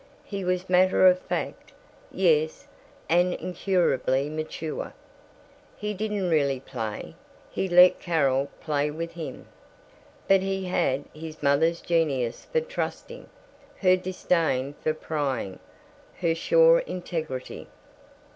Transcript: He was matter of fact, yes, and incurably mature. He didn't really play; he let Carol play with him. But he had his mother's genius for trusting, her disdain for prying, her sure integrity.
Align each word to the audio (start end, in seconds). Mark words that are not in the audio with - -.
He 0.25 0.43
was 0.43 0.67
matter 0.67 1.05
of 1.07 1.19
fact, 1.19 1.73
yes, 2.11 2.65
and 3.07 3.35
incurably 3.35 4.29
mature. 4.29 4.95
He 5.77 5.93
didn't 5.93 6.27
really 6.27 6.59
play; 6.59 7.13
he 7.51 7.67
let 7.69 7.99
Carol 7.99 8.49
play 8.61 8.89
with 8.89 9.11
him. 9.11 9.45
But 10.27 10.41
he 10.41 10.65
had 10.65 11.03
his 11.13 11.43
mother's 11.43 11.81
genius 11.81 12.47
for 12.51 12.61
trusting, 12.61 13.29
her 13.81 13.95
disdain 13.95 14.73
for 14.83 14.95
prying, 14.95 15.59
her 16.17 16.33
sure 16.33 16.79
integrity. 16.79 17.67